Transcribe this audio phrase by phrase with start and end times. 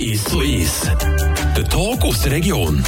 [0.00, 0.90] Ist so ist.
[1.56, 2.82] Der Talk aus der Region.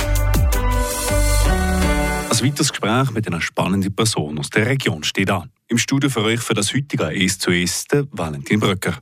[2.30, 5.50] Ein weiteres Gespräch mit einer spannenden Person aus der Region steht an.
[5.68, 8.98] Im Studio für euch für das heutige «Es zu Es» Valentin Bröcker.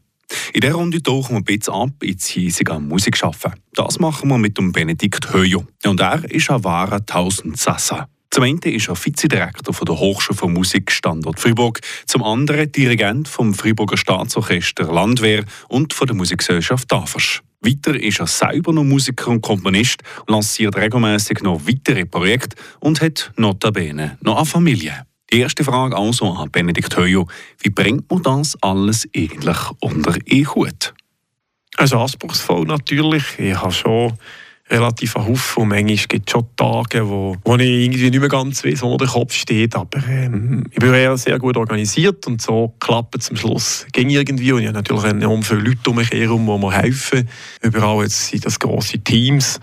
[0.53, 3.55] In dieser Runde tauchen wir ein bisschen ab ins hiesige Musikschaffen.
[3.73, 5.67] Das machen wir mit dem Benedikt Höjo.
[5.87, 8.07] Und er ist ein wahrer Tausendsassa.
[8.33, 13.53] Zum einen ist er Vizedirektor der Hochschule für Musik Standort Fribourg, zum anderen Dirigent vom
[13.53, 17.43] Friburger Staatsorchester Landwehr und von der Musikgesellschaft Tafers.
[17.61, 23.30] Weiter ist er selber noch Musiker und Komponist, lanciert regelmäßig noch weitere Projekte und hat
[23.37, 25.05] notabene noch eine Familie.
[25.30, 27.28] Die erste Frage also an Benedikt Höjo.
[27.59, 30.95] Wie bringt man das alles eigentlich unter einen Hut?
[31.77, 33.25] Also anspruchsvoll natürlich.
[33.39, 34.14] Ich habe schon
[34.73, 35.69] relativ ein Haufen.
[35.69, 39.09] Manchmal gibt es schon Tage, wo, wo ich irgendwie nicht mehr ganz weiß, wo der
[39.09, 39.77] Kopf steht.
[39.77, 43.87] Aber ähm, ich bin eher sehr gut organisiert und so klappt es zum Schluss.
[43.93, 44.53] Ging irgendwie.
[44.53, 47.29] Und ich habe natürlich enorm viele Leute um mich herum, die mir helfen.
[47.62, 49.61] Überall jetzt sind das grosse Teams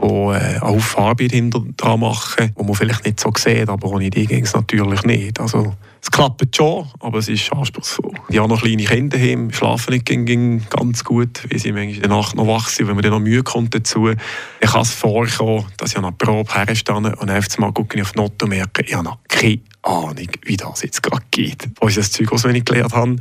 [0.00, 1.32] die äh, auch Arbeit
[1.76, 5.40] dran machen, die man vielleicht nicht so sieht, aber ohne die ging es natürlich nicht.
[5.40, 8.10] Also, es klappt schon, aber es ist anspruchsvoll.
[8.28, 11.94] Ich habe noch kleine Kinder heim, schlafen nicht ging, ging ganz gut, weil sie manchmal
[11.94, 14.08] in der Nacht noch wach sind, wenn man dann noch Mühe kommt dazu.
[14.08, 18.02] Ich kann es vorkommen, dass ich an einer Probe herstehe und einfach mal gucke ich
[18.02, 21.68] auf die Note und merke, ich habe noch keine Ahnung, wie das jetzt gerade geht.
[21.80, 23.16] Wo ich das Zeug auswendig gelernt habe,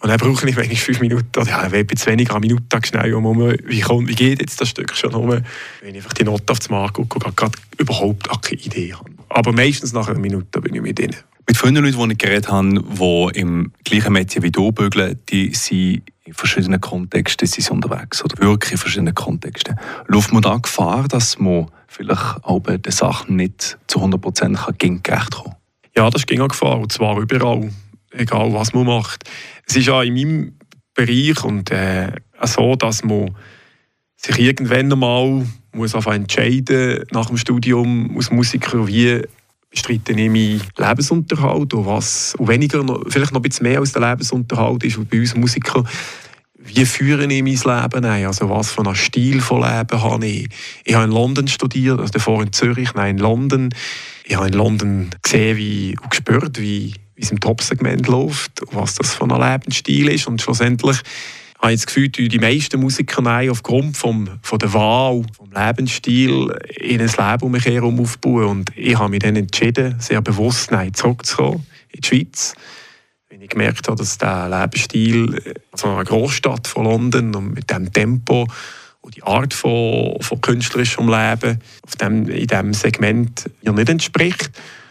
[0.00, 3.54] und dann brauche ich manchmal fünf Minuten, oder ja, bisschen weniger, eine Minute schnell um,
[3.66, 5.44] wie, kommt, wie geht jetzt das Stück schon um, wenn
[5.82, 9.10] ich einfach die Note aufs Markt gucke und gerade überhaupt keine Idee habe.
[9.30, 11.16] Aber meistens nach einer Minute bin ich mit ihnen.
[11.48, 15.52] Mit vielen Leuten, die ich geredet habe, die im gleichen Metier wie du bügeln, die
[15.54, 19.76] sind in verschiedenen Kontexten sind unterwegs oder wirklich in verschiedenen Kontexten.
[20.06, 24.78] Läuft man da Gefahr, dass man vielleicht auch bei den Sachen nicht zu 100% gerecht
[24.78, 25.54] kommen kann?
[25.96, 27.70] Ja, das ist eine Gefahr, und zwar überall,
[28.12, 29.24] egal was man macht
[29.68, 30.52] es ist ja in meinem
[30.94, 33.34] Bereich und äh, so, dass man
[34.16, 39.22] sich irgendwann einmal muss entscheiden nach dem Studium als Musiker, wie
[39.70, 44.08] bestreite ich meinen Lebensunterhalt und was, und weniger, vielleicht noch ein bisschen mehr als der
[44.08, 45.84] Lebensunterhalt ist bei uns Musiker,
[46.60, 48.26] wie führe ich mein Leben ein?
[48.26, 50.48] Also was für einen Stil von Leben habe ich?
[50.84, 53.70] Ich habe in London studiert, also davor in Zürich, nein, in London.
[54.24, 58.94] Ich habe in London gesehen wie, und gespürt, wie wie es im Top-Segment läuft, was
[58.94, 60.28] das für ein Lebensstil ist.
[60.28, 60.98] Und schlussendlich
[61.60, 66.54] habe ich das Gefühl, die meisten Musiker nein, aufgrund vom, von der Wahl, vom Lebensstil
[66.76, 68.44] in ein Leben um mich herum aufbauen.
[68.46, 72.54] Und ich habe mich dann entschieden, sehr bewusst nein, zurückzukommen in die Schweiz.
[73.28, 77.92] Wenn ich gemerkt habe, dass der Lebensstil von einer Großstadt von London und mit dem
[77.92, 78.46] Tempo
[79.00, 84.50] und die Art von, von künstlerischem Leben auf dem, in diesem Segment mir nicht entspricht.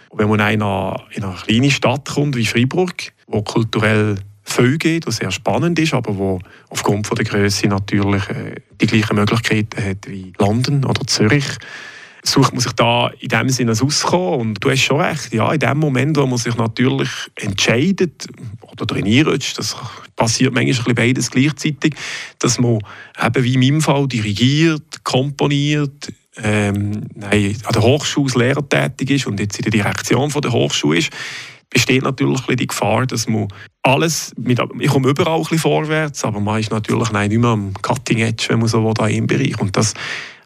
[0.09, 4.15] Und wenn man in eine, in eine kleine Stadt kommt wie Freiburg, wo kulturell
[4.47, 9.15] viel was sehr spannend ist, aber wo aufgrund von der Größe natürlich äh, die gleichen
[9.15, 11.45] Möglichkeiten hat wie London oder Zürich,
[12.23, 14.39] sucht man sich da in dem Sinne auskommen.
[14.39, 18.27] Und du hast schon recht, ja, in dem Moment, wo man sich natürlich entscheidet
[18.61, 19.75] oder trainiert, das
[20.15, 21.93] passiert manchmal beides gleichzeitig,
[22.39, 22.79] dass man
[23.23, 26.11] eben wie in meinem Fall dirigiert, komponiert,
[26.43, 30.41] ähm, nein, an der Hochschule als Lehrer tätig ist und jetzt in der Direktion von
[30.41, 31.09] der Hochschule ist,
[31.69, 33.47] besteht natürlich die Gefahr, dass man
[33.83, 37.51] alles, mit, ich komme überall ein bisschen vorwärts, aber man ist natürlich nein, nicht mehr
[37.51, 39.59] am Cutting Edge, wenn man so will, da im Bereich.
[39.59, 39.93] Und das,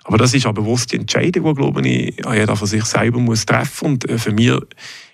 [0.03, 3.91] aber das ist eine bewusste Entscheidung, die, glaube ich, jeder von sich selber muss treffen
[3.91, 3.91] muss.
[3.91, 4.53] Und äh, für mich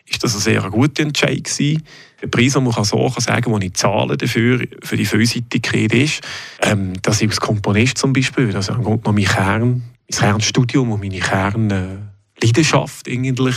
[0.05, 1.83] ist das eine sehr gute Entscheidung gewesen.
[2.21, 5.93] Der Preis, den man so kann sagen kann, den ich zahle dafür, für die Vielseitigkeit
[5.93, 6.21] ist,
[6.61, 11.19] ähm, dass ich als Komponist zum Beispiel, das ist mein Kern, mein Kernstudium und meine
[11.19, 13.55] Kernleidenschaft eigentlich,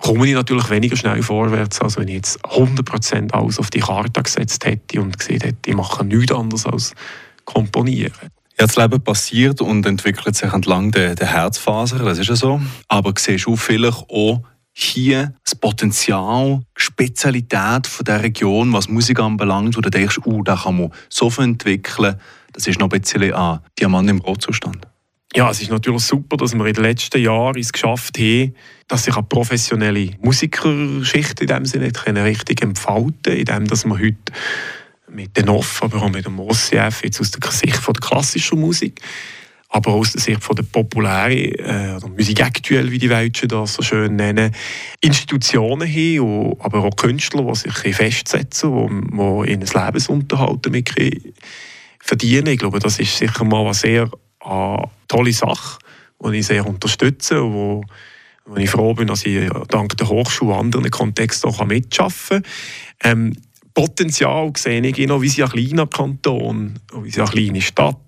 [0.00, 4.22] komme ich natürlich weniger schnell vorwärts, als wenn ich jetzt 100% alles auf die Karte
[4.22, 6.94] gesetzt hätte und gesehen hätte, ich mache nichts anderes als
[7.44, 8.12] komponieren.
[8.58, 12.60] Ja, das Leben passiert und entwickelt sich entlang der, der Herzfaser, das ist ja so.
[12.88, 19.20] Aber siehst du vielleicht auch hier das Potenzial, die Spezialität von der Region, was Musik
[19.20, 22.16] anbelangt, wo du denkst, uh, da kann man so viel entwickeln,
[22.52, 24.86] das ist noch ein bisschen ein Diamant im Brotzustand?
[25.36, 28.54] Ja, es ist natürlich super, dass wir in den letzten Jahren es geschafft haben,
[28.86, 31.90] dass sich eine professionelle Musikerschicht in dem Sinne
[32.22, 34.16] richtig entfalten indem dass wir heute
[35.10, 38.60] mit den NOF, aber auch mit dem OCF, jetzt aus der Sicht von der klassischen
[38.60, 39.00] Musik,
[39.70, 43.82] aber aus der Sicht von der populären, äh, Musik aktuell, wie die Deutschen das so
[43.82, 44.54] schön nennen,
[45.00, 48.70] Institutionen haben, aber auch Künstler, die sich festsetzen,
[49.10, 50.94] die, in ein Lebensunterhalt damit
[51.98, 52.46] verdienen.
[52.46, 54.08] Ich glaube, das ist sicher mal eine sehr
[54.44, 55.78] eine tolle Sache,
[56.24, 57.84] die ich sehr unterstütze und wo,
[58.56, 62.42] ich froh bin, dass ich dank der Hochschule in anderen Kontexten auch mitarbeiten kann.
[63.02, 63.32] Ähm,
[63.72, 67.98] Potenzial sehe ich noch, wie sie ein kleiner Kanton, wie sie eine kleine Stadt.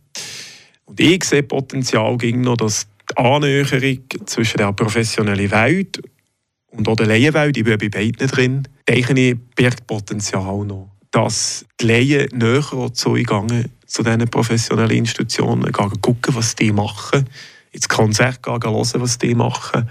[0.85, 6.00] Und ich sehe Potenzial ging noch, dass die Annäherung zwischen der professionellen Welt
[6.69, 10.91] und auch der Laienwelt, ich bin bei beiden drin, denke ich, birgt Potenzial noch.
[11.11, 17.29] Dass die Laien näher zugegangen zu diesen professionellen Institutionen, gehen gucken, was die machen,
[17.73, 19.88] ins Konzert gehen, hören, was die machen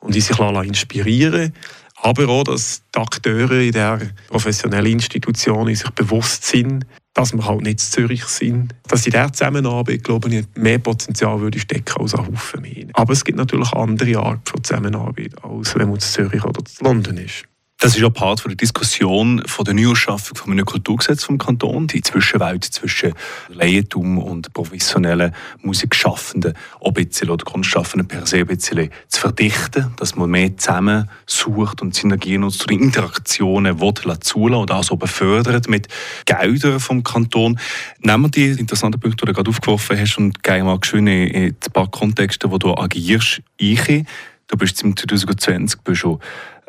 [0.00, 1.52] und sich inspirieren
[1.96, 3.98] aber auch, dass die Akteure in der
[4.28, 8.74] professionellen Institution sich bewusst sind, dass wir halt nicht in Zürich sind.
[8.86, 12.86] Dass in dieser Zusammenarbeit, glaube ich, mehr Potenzial würde stecken als ein Haufen mehr.
[12.92, 16.86] Aber es gibt natürlich andere Arten von Zusammenarbeit, als wenn man in Zürich oder in
[16.86, 17.44] London ist.
[17.78, 21.86] Das ist auch Part von der Diskussion von der Neuerschaffung von einem Kulturgesetz vom Kanton,
[21.86, 23.12] die Zwischenwelt zwischen
[23.50, 29.92] Laientum und professionellen Musikschaffenden, auch ein bisschen, oder Kunstschaffenden per se ein bisschen zu verdichten,
[29.98, 34.82] dass man mehr zusammen sucht und Synergien und zu den Interaktionen will, zulassen und auch
[34.82, 35.88] so befördert mit
[36.24, 37.60] Geldern vom Kanton.
[38.00, 41.44] Nehmen wir die interessanten Punkte, die du gerade aufgeworfen hast und gehen mal schön in
[41.44, 44.06] ein paar Kontexte, wo du agierst, ein.
[44.48, 46.20] Du bist im 2020 bist schon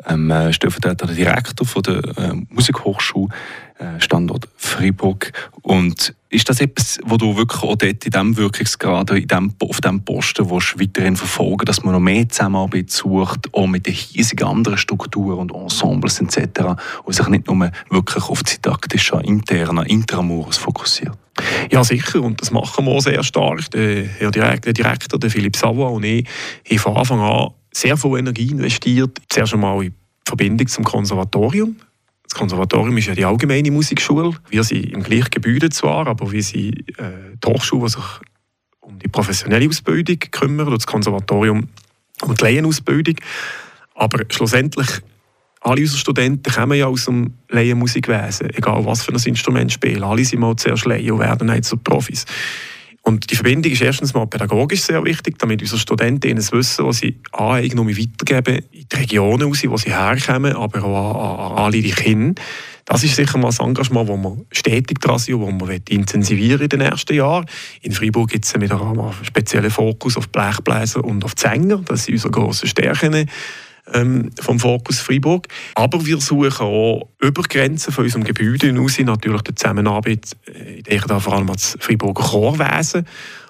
[0.06, 3.28] ähm, äh, stellvertretender Direktor von der äh, Musikhochschule
[3.78, 5.32] äh, Standort Freiburg.
[5.62, 9.80] Und ist das etwas, wo du wirklich auch dort in diesem Wirkungsgrad, in dem, auf
[9.80, 14.46] diesem Posten willst, weiterhin verfolgen dass man noch mehr Zusammenarbeit sucht, auch mit den hiesigen
[14.46, 16.74] anderen Strukturen und Ensembles etc.,
[17.04, 21.16] und sich nicht nur wirklich auf die didaktischen, internen Intramuros fokussiert?
[21.70, 22.20] Ja, sicher.
[22.20, 23.70] Und das machen wir auch sehr stark.
[23.70, 26.26] Der Herr Direktor, der Philipp Savoy und ich,
[26.68, 29.18] haben von Anfang an sehr viel Energie investiert.
[29.28, 29.94] Zuerst einmal in
[30.24, 31.76] Verbindung zum Konservatorium.
[32.24, 34.34] Das Konservatorium ist ja die allgemeine Musikschule.
[34.50, 38.04] Wir sind im gleichen Gebäude zwar, aber wir sind äh, die Hochschule, die sich
[38.80, 41.68] um die professionelle Ausbildung kümmert, und das Konservatorium
[42.22, 43.16] um die Laienausbildung.
[43.94, 44.88] Aber schlussendlich,
[45.60, 50.02] alle unsere Studenten kommen ja aus dem Laienmusikwesen, egal was für ein Instrument spielen.
[50.02, 52.26] Alle sind mal zuerst Laien und werden dann zu Profis.
[53.08, 56.98] Und die Verbindung ist erstens mal pädagogisch sehr wichtig, damit unsere Studenten das Wissen, was
[56.98, 61.90] sie aneigen weitergeben, in die Regionen raus, wo sie herkommen, aber auch an, alle die
[61.90, 62.42] Kinder.
[62.84, 66.60] Das ist sicher mal ein Engagement, das wir stetig dran sind und das wir intensivieren
[66.60, 67.46] in den ersten Jahren.
[67.80, 71.78] In Freiburg gibt es wieder einen speziellen Fokus auf Blechbläser und auf die Sänger.
[71.86, 73.26] Das sind unsere grossen Stärken
[73.92, 75.48] ähm, vom Fokus Freiburg.
[75.74, 80.82] Aber wir suchen auch über Grenzen von unserem Gebäude hinaus natürlich die Zusammenarbeit, äh, ich
[80.84, 83.06] denke da vor allem an das Freiburger Chorwesen,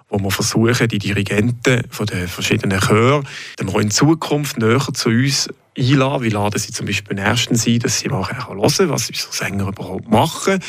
[0.09, 3.27] wo wir versuchen, die Dirigenten von den verschiedenen Chören
[3.57, 6.23] dann auch in Zukunft näher zu uns einladen.
[6.23, 10.09] Wir laden sie zum Beispiel erstens ein, dass sie mal hören, was unsere Sänger überhaupt
[10.09, 10.61] machen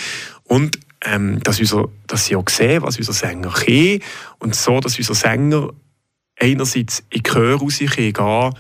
[0.44, 4.02] und ähm, dass, unser, dass sie auch sehen, was unsere Sänger können
[4.40, 5.70] und so, dass unsere Sänger
[6.38, 8.54] einerseits in die Chöre rausgehen können,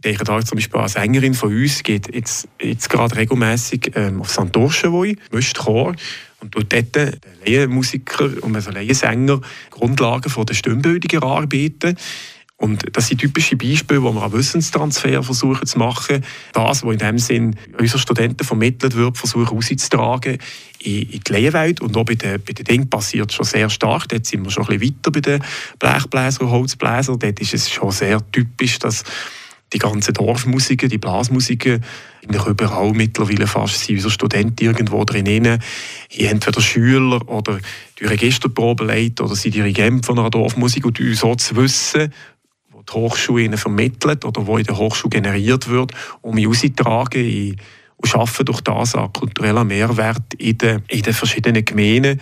[0.00, 4.22] ich denke da zum Beispiel eine Sängerin von uns geht jetzt, jetzt gerade regelmäßig ähm,
[4.22, 4.48] auf St.
[4.50, 5.94] Dorschenwoi, mischt Chor
[6.40, 11.98] und dort den Laienmusiker und also Laiensänger Grundlagen der Stimmbildung erarbeiten.
[12.56, 16.24] Und das sind typische Beispiele, wo wir einen Wissenstransfer versuchen zu machen.
[16.54, 20.38] Das, was in dem Sinn unseren Studenten vermittelt wird, versuchen auszutragen
[20.78, 21.82] in, in die Laienwelt.
[21.82, 24.08] Und auch bei den, bei den Dingen passiert schon sehr stark.
[24.08, 25.44] Dort sind wir schon ein bisschen weiter bei den
[25.78, 27.18] Blechbläsern und Holzbläsern.
[27.18, 29.04] Dort ist es schon sehr typisch, dass
[29.72, 31.84] die ganzen Dorfmusiken, die Blasmusiken,
[32.22, 35.62] eigentlich überall mittlerweile fast sind unsere Studenten irgendwo drinnen,
[36.10, 37.58] entweder Schüler oder
[37.98, 42.12] die Registerprobe leiten oder sind Dirigent von einer Dorfmusik und so zu wissen,
[42.70, 47.56] wo die Hochschule ihnen vermittelt oder wo in der Hochschule generiert wird, um mich auszutragen
[47.96, 52.20] und schaffen durch das einen kulturellen Mehrwert in den, in den verschiedenen Gemeinden.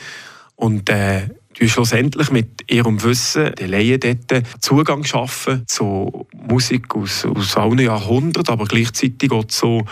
[0.57, 1.35] Und äh, die
[1.67, 8.53] schlussendlich mit ihrem Wissen den Laien dort Zugang schaffen zu Musik aus, aus allen Jahrhunderten,
[8.53, 9.85] aber gleichzeitig auch zu,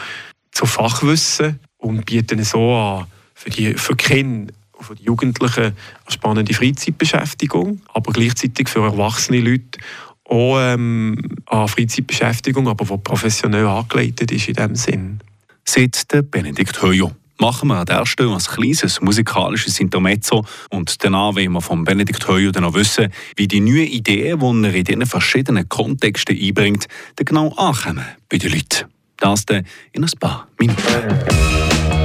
[0.53, 5.75] zu Fachwissen und bieten so an für die, für die Kinder für die Jugendlichen eine
[6.09, 9.79] spannende Freizeitbeschäftigung, aber gleichzeitig für erwachsene Leute
[10.25, 15.21] auch ähm, eine Freizeitbeschäftigung, aber die professionell angeleitet ist in diesem Sinn.
[15.65, 21.53] Seit Benedikt Höjo machen wir an der Stelle ein kleines musikalisches Intermezzo und danach wollen
[21.53, 25.07] wir von Benedikt Heuer dann noch wissen, wie die neuen Ideen, die er in diesen
[25.07, 28.87] verschiedenen Kontexten einbringt, dann genau ankommen bei den Leuten.
[29.19, 30.83] Das dann in ein paar Minuten.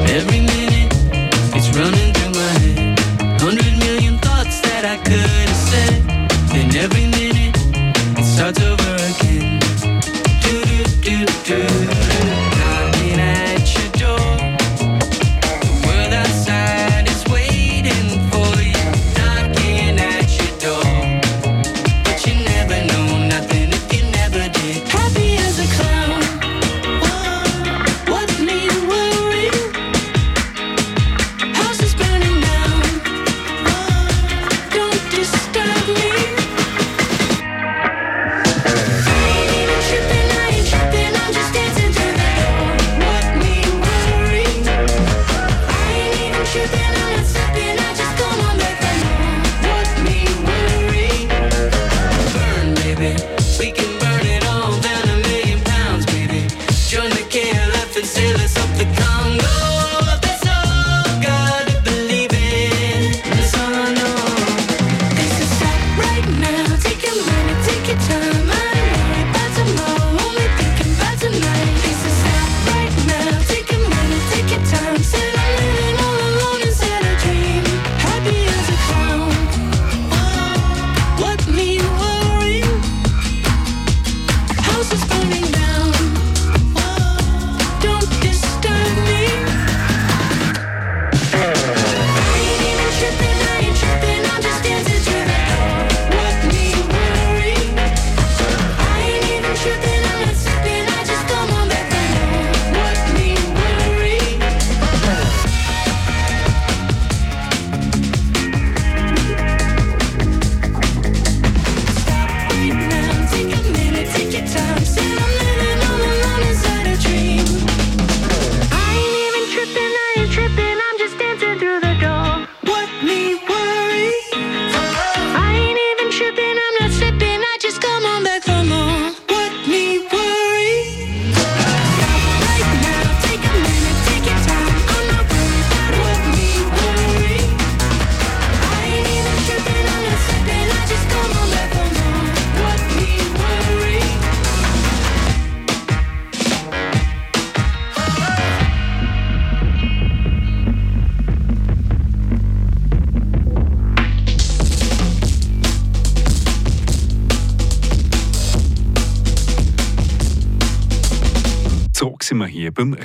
[0.08, 0.42] Every.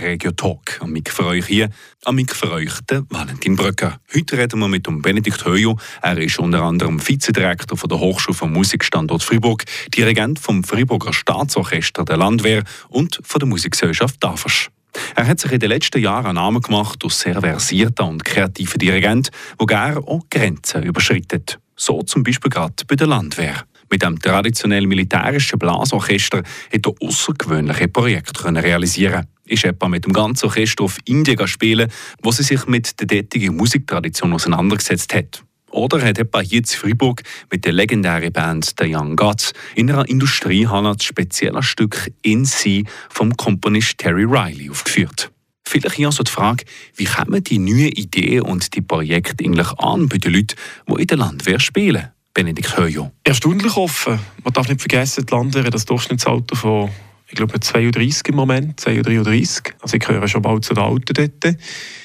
[0.00, 0.80] Regio Talk.
[0.80, 1.70] Am Mic für euch hier,
[2.04, 3.98] am Mic für euch der Valentin Bröcker.
[4.14, 5.78] Heute reden wir mit dem Benedikt Höjo.
[6.02, 12.16] Er ist unter anderem Vizedirektor der Hochschule vom Musikstandort Fribourg, Dirigent vom Friburger Staatsorchester der
[12.16, 14.68] Landwehr und von der Musikgesellschaft Davos.
[15.14, 18.78] Er hat sich in den letzten Jahren einen Namen gemacht als sehr versierter und kreativer
[18.78, 21.58] Dirigent, der gerne auch Grenzen überschreitet.
[21.76, 23.64] So zum Beispiel gerade bei der Landwehr.
[23.90, 30.46] Mit dem traditionell militärischen Blasorchester hat er außergewöhnliche Projekte realisieren ist etwa mit dem ganzen
[30.46, 31.90] Orchester auf Indien spielen,
[32.22, 35.42] wo sie sich mit der dortigen Musiktradition auseinandergesetzt hat.
[35.70, 40.08] Oder hat etwa hier in Freiburg mit der legendären Band The Young Gods in einer
[40.08, 45.30] Industriehalle das spezielle Stück In Sea vom Komponist Terry Riley aufgeführt.
[45.68, 46.64] Vielleicht hier also die Frage,
[46.94, 50.56] wie kommen die neuen Ideen und die Projekte eigentlich an bei den Leuten,
[50.88, 52.15] die in der Landwehr spielen?
[52.36, 53.10] Benedikt Höjo.
[53.24, 54.18] Erstaunlich offen.
[54.44, 56.90] Man darf nicht vergessen, die Landwehr hat das Durchschnittsalter von
[57.28, 59.74] ich glaube 32 im Moment, 32.
[59.80, 61.56] Also ich gehöre schon bald zu den Alten dort.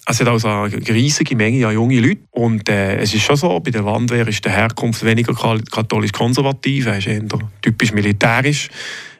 [0.08, 2.22] Es hat also eine riesige Menge an junge Leute.
[2.32, 6.98] Und äh, es ist schon so, bei der Landwehr ist die Herkunft weniger katholisch-konservativ, er
[6.98, 7.22] ist eher
[7.62, 8.70] typisch militärisch,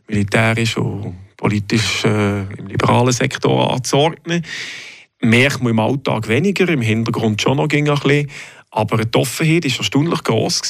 [0.08, 4.44] militärisch und politisch äh, im liberalen Sektor anzuordnen.
[5.20, 8.28] Merkt man im Alltag weniger, im Hintergrund schon noch ein bisschen.
[8.74, 10.62] Aber die Offenheit war erstaunlich groß.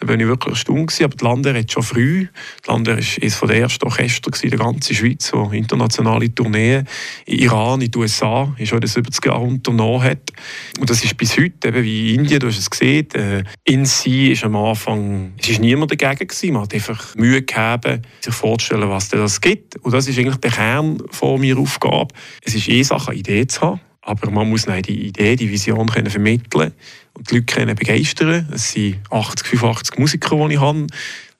[0.00, 0.98] Da war ich wirklich erstaunt.
[1.02, 2.26] Aber die Landwehr hat schon früh,
[2.64, 6.88] die Landwehr war eines der ersten Orchester in der ganzen Schweiz, die internationale Tourneen
[7.26, 10.32] in Iran, in den USA, in den 70er Jahren unternommen hat.
[10.78, 13.84] Und das ist bis heute, eben wie in Indien, du hast es gesehen, äh, in
[13.84, 16.54] sie ist am Anfang, es ist niemand dagegen gewesen.
[16.54, 19.76] Man hat einfach Mühe gehabt, sich vorzustellen, was das gibt.
[19.76, 22.14] Und das ist eigentlich der Kern von meiner Aufgabe.
[22.42, 23.80] Es ist eh Sache, eine Idee zu haben.
[24.10, 26.72] Aber man muss die Idee, die Vision können vermitteln
[27.12, 28.48] und die Leute können begeistern.
[28.52, 30.88] Es sind 80, 85 Musiker, die ich habe.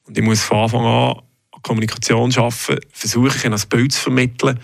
[0.06, 1.16] Und ich muss von Anfang an
[1.62, 4.60] Kommunikation schaffen, versuchen, ein Bild zu vermitteln,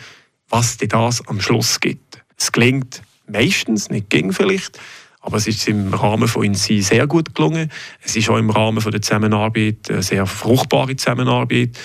[0.49, 2.23] was dir das am Schluss gibt.
[2.37, 4.79] Es gelingt meistens, nicht ging vielleicht,
[5.21, 7.73] aber es ist im Rahmen von INSI sehr gut gelungen.
[8.03, 11.77] Es ist auch im Rahmen von der Zusammenarbeit eine sehr fruchtbare Zusammenarbeit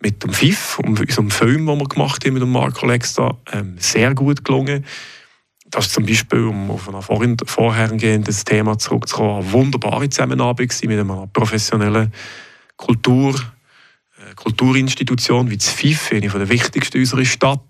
[0.00, 4.14] mit dem FIF, unserem Film, den wir gemacht haben mit dem Marco Lexter, ähm, sehr
[4.16, 4.84] gut gelungen.
[5.70, 11.28] Das ist zum Beispiel, um auf ein vorhergehendes Thema zurückzukommen, eine wunderbare Zusammenarbeit mit einer
[11.32, 12.12] professionellen
[12.76, 17.60] Kultur, äh, Kulturinstitution wie das FIF, eine der wichtigsten unserer Stadt.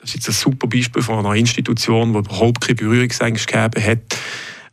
[0.00, 4.18] Das ist jetzt ein super Beispiel von einer Institution, die überhaupt keine Berührungsängste gegeben hat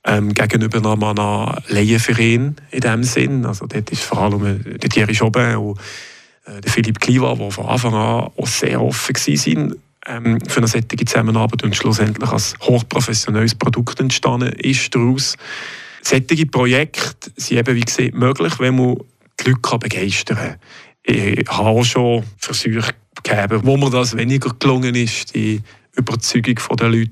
[0.05, 3.45] ähm, gegenüber einem Laienverein in diesem Sinn.
[3.45, 5.79] Also dort ist vor allem äh, der Thierry Jobin und
[6.45, 9.75] äh, der Philipp Kliva, die von Anfang an auch sehr offen waren
[10.07, 15.35] ähm, für eine solche Zusammenarbeit und schlussendlich als hochprofessionelles Produkt entstanden ist daraus.
[16.01, 18.97] Solche Projekte sind eben, wie gesagt, möglich, wenn man
[19.39, 20.55] die Leute begeistern kann.
[21.03, 25.61] Ich habe auch schon Versuche gegeben, wo mir das weniger gelungen ist, die
[25.95, 27.09] Überzeugung der Leute,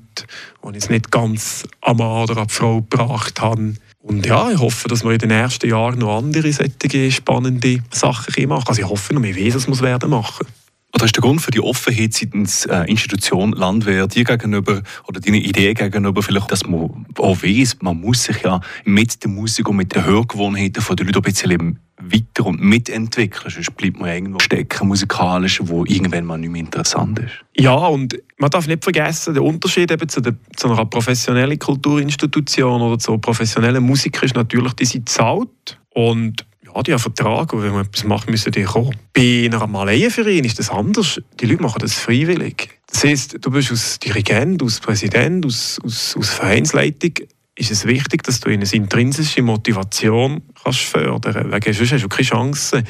[0.64, 3.74] die ich es nicht ganz am Mann oder an die Frau gebracht habe.
[4.00, 8.48] Und ja, ich hoffe, dass wir in den nächsten Jahren noch andere solche spannende Sachen
[8.48, 8.68] machen.
[8.68, 10.46] Also ich hoffe noch, wir wissen, was wir es werden machen.
[10.94, 15.36] Oder ist der Grund für die Offenheit seitens äh, Institution Landwehr dir gegenüber oder deine
[15.36, 19.76] Idee gegenüber vielleicht, dass man auch weiss, man muss sich ja mit der Musik und
[19.76, 23.50] mit den Hörgewohnheiten der Leute ein bisschen weiter und mitentwickeln.
[23.50, 27.44] Sonst bleibt man irgendwo stecken musikalisch, wo irgendwann mal nicht mehr interessant ist.
[27.54, 32.80] Ja, und man darf nicht vergessen, der Unterschied eben zu, der, zu einer professionellen Kulturinstitution
[32.80, 36.46] oder zu professionellen Musiker ist natürlich, die sind zahlt und
[36.82, 38.96] die haben Vertrag und wenn man etwas macht, müssen die kommen.
[39.12, 41.20] Bei einer Malayenverein ist das anders.
[41.40, 42.68] Die Leute machen das freiwillig.
[42.86, 47.12] Das heisst, du bist als Dirigent, als Präsident, als, als, als Vereinsleitung
[47.58, 51.78] ist es wichtig, dass du eine intrinsische Motivation kannst fördern kannst.
[51.78, 52.84] Sonst hast du keine Chance.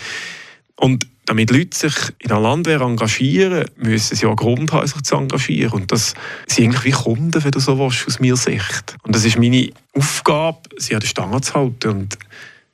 [0.76, 5.02] Und damit Leute sich in der Landwehr engagieren, müssen sie auch einen Grund haben, sich
[5.02, 5.72] zu engagieren.
[5.72, 6.14] Und das
[6.46, 8.96] sind eigentlich wie Kunden, wenn du so willst, aus meiner Sicht.
[9.02, 11.88] Und das ist meine Aufgabe, sie an der Stange zu halten.
[11.88, 12.18] Und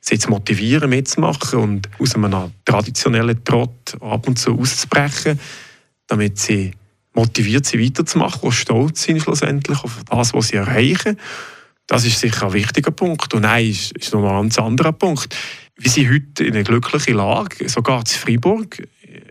[0.07, 5.39] sie zu motivieren, mitzumachen und aus einem traditionellen Trott ab und zu auszubrechen,
[6.07, 6.71] damit sie
[7.13, 11.17] motiviert sind, weiterzumachen, und stolz sind schlussendlich auf das, was sie erreichen.
[11.87, 13.33] Das ist sicher ein wichtiger Punkt.
[13.33, 15.35] Und nein, ist, ist noch ein ganz anderer Punkt.
[15.77, 18.81] Wir sind heute in einer glücklichen Lage, sogar in Freiburg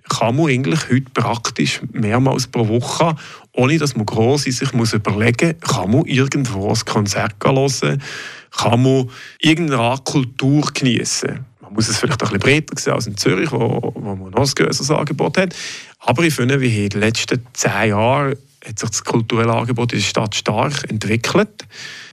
[0.08, 3.16] kann man eigentlich heute praktisch mehrmals pro Woche,
[3.52, 8.02] ohne dass man gross sich muss überlegen muss, kann man irgendwo ein Konzert hören,
[8.56, 11.44] kann man irgendeine Art Kultur genießen.
[11.60, 14.48] Man muss es vielleicht ein bisschen breiter sehen als in Zürich, wo, wo man noch
[14.48, 15.54] ein größeres Angebot hat.
[16.00, 19.98] Aber ich finde, wie in den letzten zehn Jahren hat sich das kulturelle Angebot in
[19.98, 21.66] der Stadt stark entwickelt.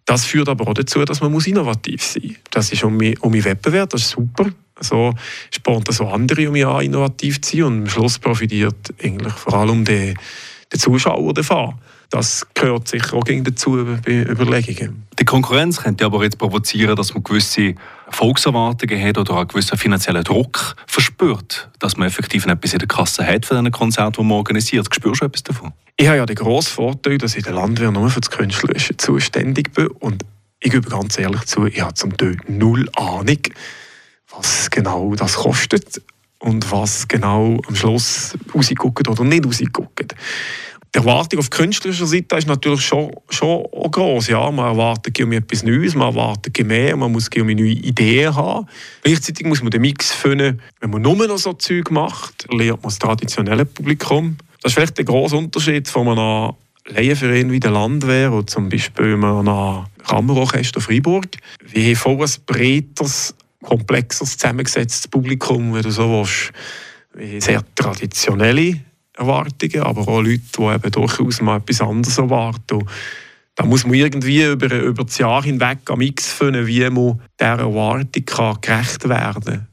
[0.06, 2.36] Das führt aber auch dazu, dass man innovativ sein muss.
[2.50, 4.50] Das ist um mich, um mich Wettbewerb, das ist super.
[4.80, 5.14] So
[5.52, 7.64] spornt das auch andere, um mich an, innovativ zu sein.
[7.66, 10.16] Und am Schluss profitiert eigentlich vor allem die,
[10.74, 11.76] den Zuschauer davon.
[12.12, 15.08] Das gehört sicher auch dazu bei Überlegungen.
[15.18, 17.74] Die Konkurrenz könnte aber jetzt provozieren, dass man gewisse
[18.10, 23.26] Volkserwartungen hat oder einen gewissen finanziellen Druck verspürt, dass man effektiv etwas in der Kasse
[23.26, 24.94] hat für diesen Konzert, das man organisiert.
[24.94, 25.72] Spürst du etwas davon?
[25.96, 28.98] Ich habe ja den grossen Vorteil, dass ich in der Landwehr nur für das Künstlerische
[28.98, 30.26] zuständig bin und
[30.60, 33.40] ich gebe ganz ehrlich zu, ich habe zum Teil null Ahnung,
[34.36, 36.02] was genau das kostet
[36.40, 40.14] und was genau am Schluss rausguckt oder nicht rausguckt.
[40.94, 44.28] Die Erwartung auf künstlerischer Seite ist natürlich schon, schon groß.
[44.28, 48.68] Ja, man erwartet etwas Neues, man erwartet mehr, man muss neue Ideen haben.
[49.04, 50.62] Gleichzeitig muss man den Mix finden.
[50.82, 54.36] Wenn man nur noch so Zeug macht, lernt man das traditionelle Publikum.
[54.62, 56.54] Das ist vielleicht der große Unterschied von einem
[56.88, 61.28] Laienverein wie der Landwehr oder zum Beispiel einem Kammerorchester Freiburg.
[61.72, 66.26] Wir haben ein breiteres komplexes zusammengesetztes Publikum, wenn du so
[67.16, 68.82] willst, sehr traditionelle
[69.18, 72.76] Erwartungen, aber auch Leute, die eben durchaus mal etwas anderes erwarten.
[72.76, 72.90] Und
[73.56, 77.60] da muss man irgendwie über, über das Jahr hinweg am Mix finden, wie man dieser
[77.60, 79.68] Erwartung kann gerecht werden kann.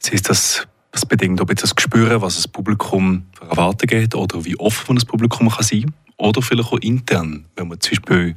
[0.00, 4.14] Das heisst, das, das bedingt ob jetzt das Gespür, was das Publikum für Erwartungen hat
[4.14, 5.94] oder wie offen das Publikum kann sein kann.
[6.16, 8.34] Oder vielleicht auch intern, wenn man zum Beispiel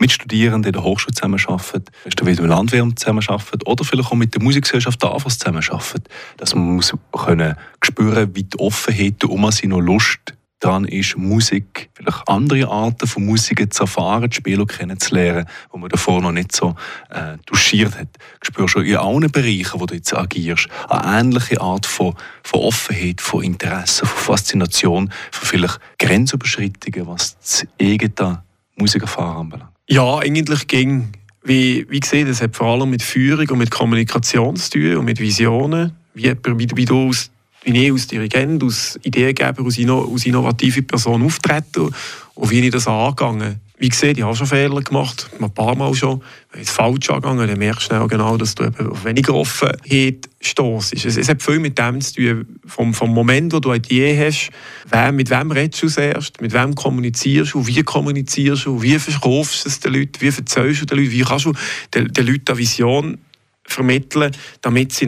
[0.00, 4.34] mit Studierenden in der Hochschule zusammenarbeitet, du mit dem Landwirt zusammenarbeitet oder vielleicht auch mit
[4.34, 6.08] der Musikgesellschaft AFAS zusammenarbeitet.
[6.38, 11.90] Dass man muss können spüren, wie die Offenheit um sie noch Lust daran ist, Musik,
[11.94, 16.54] vielleicht andere Arten von Musik zu erfahren, spielen und kennenzulernen, wo man davor noch nicht
[16.54, 16.76] so
[17.08, 18.08] äh, duschiert hat.
[18.40, 22.60] Du spürst schon in allen Bereichen, wo du jetzt agierst, eine ähnliche Art von, von
[22.60, 28.42] Offenheit, von Interesse, von Faszination, von vielleicht Grenzüberschreitungen, was das eigene
[28.76, 29.69] Musikerfahren anbelangt.
[29.92, 31.08] Ja, eigentlich ging.
[31.42, 35.04] Wie, wie gesagt, es hat vor allem mit Führung und mit Kommunikation zu tun und
[35.04, 35.96] mit Visionen.
[36.14, 37.28] Wie, wie, wie du als,
[37.64, 41.90] wie ich als Dirigent, als Ideengeber, als, als innovative Person auftrete
[42.34, 45.94] und wie ich das angegangen wie gesagt, ich habe schon Fehler gemacht, ein paar Mal
[45.94, 46.22] schon.
[46.52, 50.28] Wenn es falsch angegangen dann merkst du schnell genau, dass du eben auf weniger Offenheit
[50.42, 50.92] stoßt.
[50.92, 54.26] Es, es hat viel mit dem zu tun, vom, vom Moment, wo du eine Idee
[54.26, 54.50] hast,
[54.90, 59.64] wer, mit wem redest du zuerst, mit wem kommunizierst du, wie kommunizierst du, wie verkaufst
[59.64, 61.54] du es den Leuten, wie erzählst du den Leuten, wie kannst du
[61.94, 63.18] den, den Leuten eine Vision
[63.64, 65.06] vermitteln, damit sie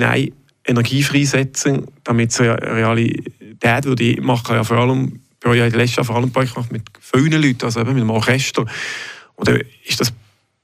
[0.64, 5.96] Energie freisetzen, damit sie Realität, die ich mache ja vor allem ich habe ja letzten
[5.96, 8.64] Jahren vor allem ein gemacht mit vielen Leuten, also eben mit einem Orchester.
[9.34, 10.12] Und dann ist das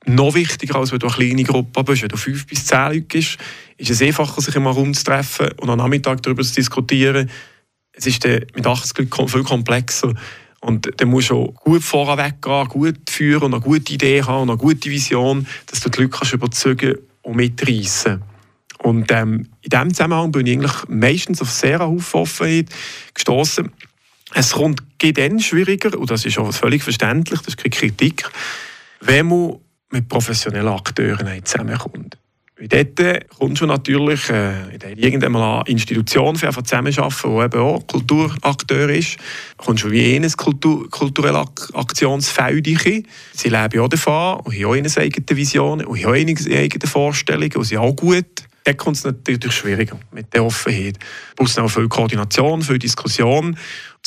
[0.07, 2.03] noch wichtiger, als wenn du eine kleine Gruppe bist.
[2.03, 3.39] Wenn du fünf bis zehn Leute bist,
[3.77, 7.29] ist es einfacher, sich immer rumzutreffen und am Nachmittag darüber zu diskutieren.
[7.93, 10.15] Es ist mit 80 Leuten viel komplexer.
[10.61, 14.51] Und dann musst du gut vorweg gehen, gut führen und eine gute Idee haben und
[14.51, 18.23] eine gute Vision, dass du die Leute kannst überzeugen und mitreißen
[18.83, 22.71] Und ähm, in diesem Zusammenhang bin ich eigentlich meistens auf sehr eine Offenheit
[23.15, 23.71] gestoßen.
[24.35, 28.29] Es kommt dann schwieriger, und das ist auch völlig verständlich, das ist keine Kritik,
[29.01, 29.57] wenn man
[29.91, 32.19] mit professionellen Akteuren zusammenkommt.
[32.59, 38.89] Weil dort kommst du natürlich äh, in irgendeiner Institution für zusammenarbeiten, die eben auch Kulturakteur
[38.89, 39.17] ist.
[39.57, 42.67] Da kommst du wie jenes Kultur, kulturelle Aktionsfeld
[43.33, 46.89] Sie leben auch davon und haben auch ihre eigenen Visionen und haben auch ihre eigenen
[46.89, 50.99] Vorstellungen und sind auch gut dann kommt es natürlich schwieriger mit der Offenheit.
[50.99, 53.57] Es braucht auch viel Koordination, viel Diskussion,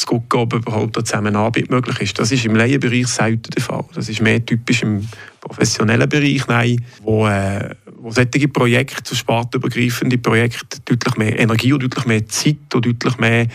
[0.02, 2.20] zu gucken, ob überhaupt eine Zusammenarbeit möglich ist.
[2.20, 3.86] Das ist im Laienbereich selten der Fall.
[3.94, 5.08] Das ist mehr typisch im
[5.40, 11.84] professionellen Bereich, nein, wo, äh, wo solche Projekte, so spartenübergreifende Projekte, deutlich mehr Energie und
[11.84, 13.48] deutlich mehr Zeit und deutlich mehr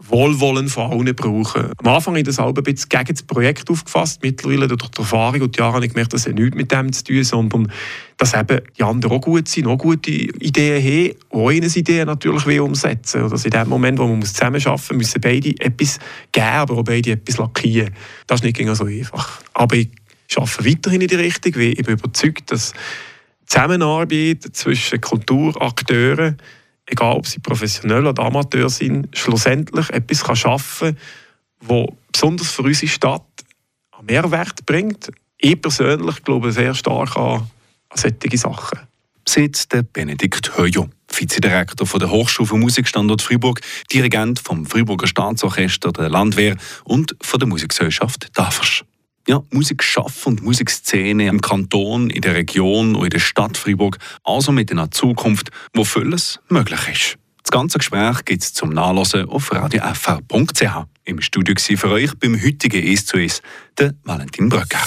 [0.00, 1.72] Wohlwollen von allen brauchen.
[1.76, 4.22] Am Anfang habe ich das ein bisschen gegen das Projekt aufgefasst.
[4.22, 6.92] Mittlerweile durch die Erfahrung und die Jahre habe ich gemerkt, dass es nichts mit dem
[6.92, 7.72] zu tun sondern
[8.16, 12.60] dass eben die anderen auch gut sind, auch gute Ideen haben, auch ihre Ideen natürlich
[12.60, 15.98] umsetzen Oder in dem Moment, wo man zusammenarbeiten muss, müssen beide etwas
[16.32, 17.94] geben, aber auch beide etwas lackieren.
[18.26, 19.40] Das ist nicht so einfach.
[19.54, 19.88] Aber ich
[20.36, 22.72] arbeite weiterhin in die Richtung, weil ich bin überzeugt, dass
[23.46, 26.36] Zusammenarbeit zwischen Kulturakteuren
[26.88, 30.96] egal ob sie professionell oder Amateur sind, schlussendlich etwas kann schaffen
[31.60, 33.22] kann, das besonders für unsere Stadt
[33.96, 35.10] einen Mehrwert bringt.
[35.38, 37.48] Ich persönlich glaube sehr stark an,
[37.90, 38.80] an solche Sachen.
[39.26, 43.60] Sitzt der Benedikt Höjo, Vizedirektor der Hochschule für Musikstandort Freiburg,
[43.92, 48.84] Dirigent vom Freiburger Staatsorchester der Landwehr und von der Musikgesellschaft DAFERS
[49.28, 53.98] ja, Musik schaffen und Musikszene im Kanton, in der Region und in der Stadt Freiburg,
[54.24, 57.18] also mit einer Zukunft, wo vieles möglich ist.
[57.42, 60.86] Das ganze Gespräch gibt es zum Nachlesen auf radiofr.ch.
[61.04, 63.40] Im Studio war für euch beim heutigen «Es zu Es»
[63.78, 64.86] der Valentin Bröcker.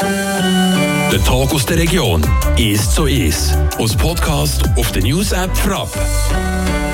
[0.00, 2.22] Der Tag aus der Region
[2.56, 6.89] «Es zu Es» als Podcast auf der News-App Frapp.